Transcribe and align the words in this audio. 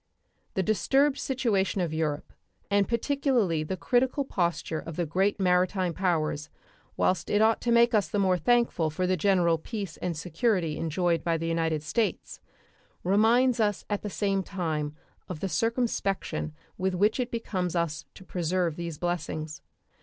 The 0.55 0.63
disturbed 0.63 1.19
situation 1.19 1.79
of 1.79 1.93
Europe, 1.93 2.33
and 2.71 2.87
particularly 2.87 3.61
the 3.61 3.77
critical 3.77 4.25
posture 4.25 4.79
of 4.79 4.95
the 4.95 5.05
great 5.05 5.39
maritime 5.39 5.93
powers, 5.93 6.49
whilst 6.97 7.29
it 7.29 7.39
ought 7.39 7.61
to 7.61 7.71
make 7.71 7.93
us 7.93 8.07
the 8.07 8.17
more 8.17 8.39
thankful 8.39 8.89
for 8.89 9.05
the 9.05 9.15
general 9.15 9.59
peace 9.59 9.97
and 9.97 10.17
security 10.17 10.75
enjoyed 10.79 11.23
by 11.23 11.37
the 11.37 11.47
United 11.47 11.83
States, 11.83 12.39
reminds 13.03 13.59
us 13.59 13.85
at 13.91 14.01
the 14.01 14.09
same 14.09 14.41
time 14.41 14.95
of 15.29 15.39
the 15.39 15.47
circumspection 15.47 16.55
with 16.79 16.95
which 16.95 17.19
it 17.19 17.29
becomes 17.29 17.75
us 17.75 18.05
to 18.15 18.23
preserve 18.25 18.77
these 18.77 18.97
blessings. 18.97 19.61